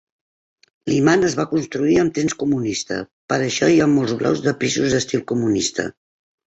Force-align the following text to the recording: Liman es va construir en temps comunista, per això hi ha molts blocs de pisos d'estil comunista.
Liman 0.91 1.27
es 1.27 1.35
va 1.41 1.45
construir 1.51 1.99
en 2.05 2.09
temps 2.17 2.37
comunista, 2.45 2.99
per 3.35 3.41
això 3.49 3.73
hi 3.75 3.79
ha 3.87 3.91
molts 3.95 4.19
blocs 4.25 4.45
de 4.49 4.59
pisos 4.65 4.99
d'estil 4.99 5.29
comunista. 5.35 5.93